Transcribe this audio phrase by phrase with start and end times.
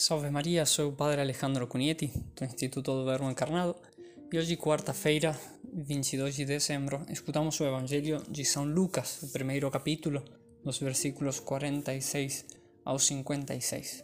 [0.00, 3.76] Salve Maria, sou o Padre Alejandro Cunieti, do Instituto do Verbo Encarnado,
[4.32, 5.38] e hoje, quarta-feira,
[5.74, 10.24] 22 de dezembro, escutamos o Evangelho de São Lucas, o primeiro capítulo,
[10.64, 12.46] dos versículos 46
[12.82, 14.02] ao 56.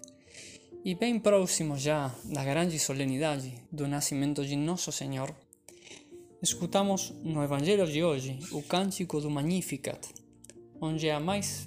[0.85, 5.35] E bem próximo já da grande solenidade do nascimento de Nosso Senhor,
[6.43, 10.07] escutamos no Evangelho de hoje o cântico do Magnificat,
[10.79, 11.67] onde a mais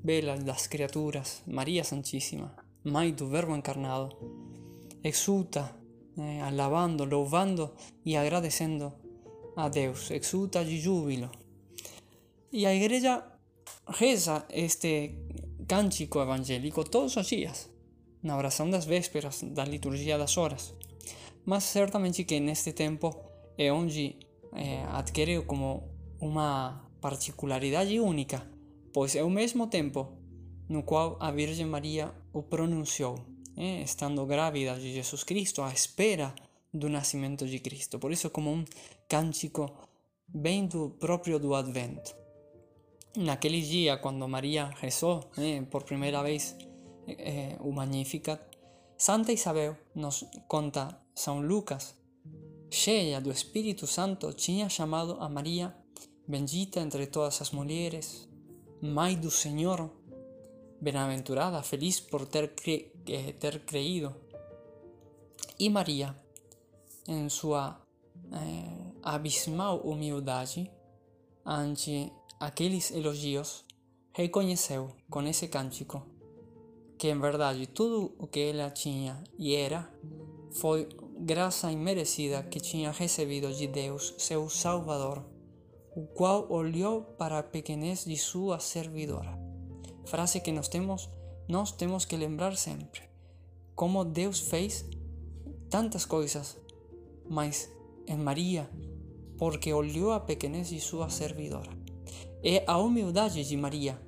[0.00, 4.14] bela das criaturas, Maria Santíssima, Mãe do Verbo encarnado,
[5.02, 5.74] exulta,
[6.18, 7.72] eh, alabando, louvando
[8.04, 8.92] e agradecendo
[9.56, 11.30] a Deus, exulta de júbilo.
[12.52, 13.24] E a igreja
[13.88, 15.14] reza este
[15.66, 17.70] cântico evangélico todos os dias,
[18.22, 20.74] na oração das vésperas, da liturgia das horas.
[21.46, 23.16] Mas certamente que neste tempo
[23.56, 24.18] é onde
[24.52, 25.88] eh, adquire como
[26.20, 28.46] uma particularidade única,
[28.92, 30.23] pois é o mesmo tempo
[30.68, 33.18] no qual a Virgem Maria o pronunciou,
[33.56, 36.34] eh, estando grávida de Jesus Cristo, à espera
[36.72, 37.98] do nascimento de Cristo.
[37.98, 38.64] Por isso, como um
[39.08, 39.70] cântico
[40.26, 42.14] bem do próprio do Advento.
[43.16, 46.56] Naquele dia, quando Maria rezou eh, por primeira vez
[47.06, 48.40] eh, o Magnificat,
[48.96, 51.94] Santa Isabel nos conta São Lucas,
[52.70, 55.74] cheia do Espírito Santo, tinha chamado a Maria,
[56.26, 58.28] bendita entre todas as mulheres,
[58.82, 59.90] Mãe do Senhor,
[60.84, 64.14] bienaventurada, feliz por ter, cre eh, ter creído.
[65.58, 66.14] E Maria,
[67.08, 67.80] em sua
[68.32, 70.70] eh, abismal humildade
[71.44, 73.64] ante aqueles elogios,
[74.12, 76.02] reconheceu com esse cântico
[76.98, 79.90] que em verdade tudo o que ela tinha e era
[80.52, 80.88] foi
[81.18, 85.24] graça imerecida que tinha recebido de Deus, seu Salvador,
[85.96, 89.43] o qual olhou para a pequenez de sua servidora
[90.04, 91.08] frase que nós temos,
[91.48, 93.02] nós temos que lembrar sempre.
[93.74, 94.84] Como Deus fez
[95.68, 96.56] tantas coisas,
[97.28, 97.70] mas
[98.06, 98.68] em Maria,
[99.38, 101.70] porque olhou a pequenez de sua servidora.
[102.42, 104.00] É a humildade de Maria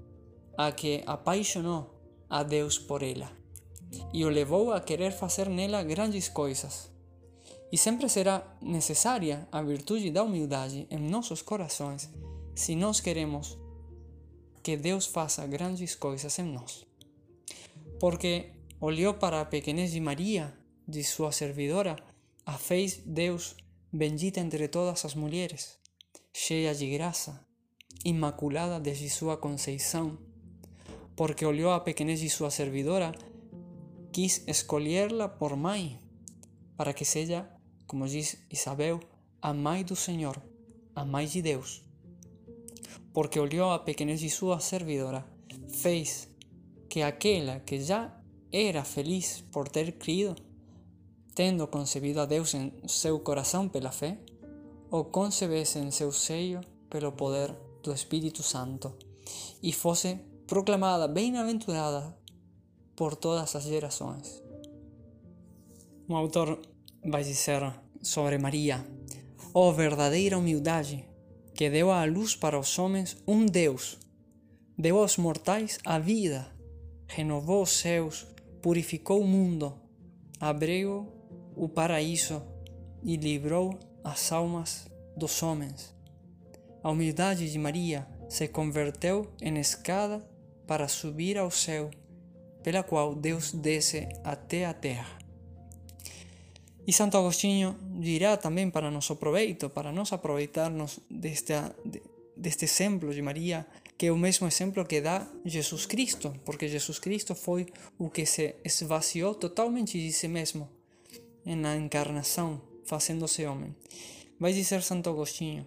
[0.57, 1.91] a que apaixonou
[2.28, 3.31] a Deus por ela
[4.13, 6.91] e o levou a querer fazer nela grandes coisas.
[7.73, 12.09] E sempre será necessária a virtude da humildade em nossos corações
[12.55, 13.59] se nós queremos
[14.66, 16.84] que Deus faça grandes coisas em nós.
[18.00, 18.50] Porque
[18.81, 21.94] olhou para a pequenez de Maria, de sua servidora,
[22.44, 23.54] a fez Deus
[23.93, 25.78] bendita entre todas as mulheres,
[26.32, 27.47] cheia de graça,
[28.04, 30.19] imaculada desde sua conceição.
[31.15, 33.12] Porque olhou a pequenez de sua servidora,
[34.12, 36.03] quis escolherla por mãe,
[36.77, 37.48] para que seja,
[37.87, 38.98] como diz Isabel,
[39.41, 40.43] a mãe do Senhor,
[40.93, 41.86] a mãe de Deus
[43.16, 45.25] porque olhou a pequenez de sua servidora,
[45.71, 46.28] fez
[46.87, 48.15] que aquela que já
[48.53, 50.37] era feliz por ter crido,
[51.34, 54.19] tendo concebido a Deus em seu coração pela fé,
[54.91, 56.60] o concebesse em seu seio
[56.91, 58.93] pelo poder do Espírito Santo,
[59.62, 60.16] e fosse
[60.47, 62.15] proclamada bem-aventurada
[62.94, 64.43] por todas as gerações.
[66.06, 66.60] Um autor
[67.03, 67.62] vai dizer
[68.03, 68.87] sobre Maria:
[69.54, 71.16] Oh, verdadeira humildade!
[71.56, 73.99] Que deu à luz para os homens um Deus,
[74.78, 76.47] deu aos mortais a vida,
[77.09, 78.27] renovou os céus,
[78.61, 79.72] purificou o mundo,
[80.39, 81.11] abriu
[81.56, 82.43] o paraíso
[83.03, 85.97] e livrou as almas dos homens.
[86.83, 90.19] A humildade de Maria se converteu em escada
[90.66, 91.91] para subir ao céu,
[92.62, 95.26] pela qual Deus desce até a terra.
[96.87, 101.53] E Santo Agostinho dirá também para nosso proveito, para nós aproveitarnos deste,
[102.37, 103.67] deste exemplo de Maria,
[103.99, 107.67] que é o mesmo exemplo que dá Jesus Cristo, porque Jesus Cristo foi
[107.99, 110.69] o que se esvaziou totalmente de si mesmo
[111.45, 113.75] na encarnação, fazendo-se homem.
[114.39, 115.67] Vai dizer Santo Agostinho: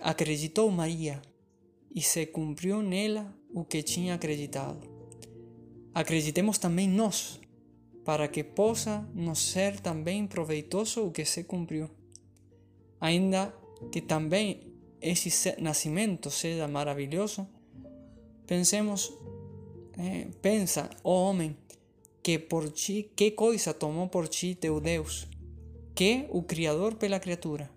[0.00, 1.20] acreditou Maria
[1.94, 4.90] e se cumpriu nela o que tinha acreditado.
[5.94, 7.38] Acreditemos também nós
[8.04, 11.88] para que possa nos ser também proveitoso o que se cumpriu.
[13.00, 13.54] Ainda
[13.90, 17.46] que também esse nascimento seja maravilhoso,
[18.46, 19.12] pensemos,
[19.98, 21.56] eh, pensa, ó oh homem,
[22.22, 25.26] que por ti, que coisa tomou por ti teu Deus,
[25.94, 27.68] que o Criador pela criatura.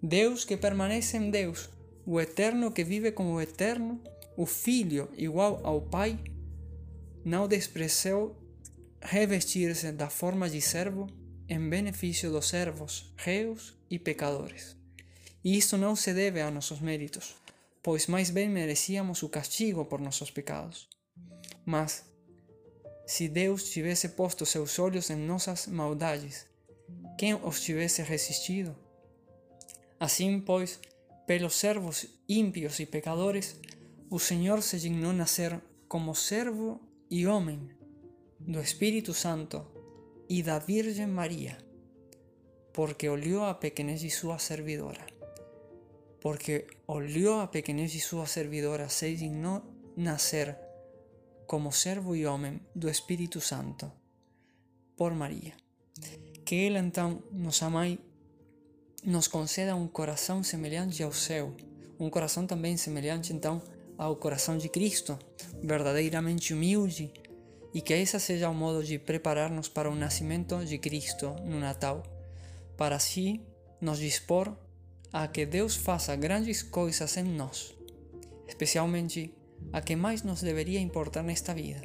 [0.00, 1.68] Deus que permanece em Deus,
[2.06, 4.00] o Eterno que vive como o Eterno,
[4.36, 6.18] o Filho igual ao Pai,
[7.24, 8.39] não desprezou
[9.02, 11.06] revestir-se da forma de servo
[11.48, 14.76] em benefício dos servos, reus e pecadores.
[15.42, 17.34] E isto não se deve a nossos méritos,
[17.82, 20.88] pois mais bem merecíamos o castigo por nossos pecados.
[21.64, 22.04] Mas
[23.06, 26.46] se Deus tivesse posto seus olhos em nossas maldades,
[27.18, 28.76] quem os tivesse resistido?
[29.98, 30.78] Assim, pois,
[31.26, 33.56] pelos servos ímpios e pecadores,
[34.08, 36.80] o Senhor se dignou nascer como servo
[37.10, 37.79] e homem
[38.40, 39.66] do Espírito Santo
[40.28, 41.58] e da Virgem Maria,
[42.72, 45.06] porque olhou a pequenez de sua servidora.
[46.20, 49.62] Porque olhou a pequenez de sua servidora, se dignou
[49.96, 50.56] nascer
[51.46, 53.90] como servo e homem do Espírito Santo,
[54.96, 55.52] por Maria.
[56.44, 57.98] Que Ele então, nos amai,
[59.04, 61.56] nos conceda um coração semelhante ao seu,
[61.98, 63.62] um coração também semelhante então
[63.98, 65.18] ao coração de Cristo,
[65.62, 67.12] verdadeiramente humilde,
[67.72, 72.02] e que esse seja o modo de preparar-nos para o nascimento de Cristo no Natal,
[72.76, 73.40] para assim
[73.80, 74.56] nos dispor
[75.12, 77.74] a que Deus faça grandes coisas em nós,
[78.46, 79.34] especialmente
[79.72, 81.82] a que mais nos deveria importar nesta vida.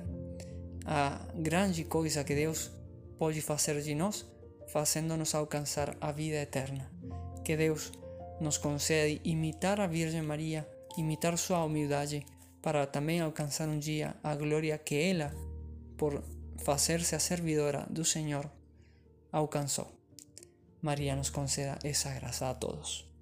[0.85, 2.71] A grande coisa que Deus
[3.17, 4.25] pode fazer de nós,
[4.67, 6.91] fazendo-nos alcançar a vida eterna.
[7.43, 7.91] Que Deus
[8.39, 10.67] nos concede imitar a Virgem Maria,
[10.97, 12.25] imitar sua humildade,
[12.61, 15.33] para também alcançar um dia a glória que ela,
[15.97, 16.23] por
[16.57, 18.49] fazer-se a servidora do Senhor,
[19.31, 19.91] alcançou.
[20.81, 23.14] Maria nos conceda essa graça a todos.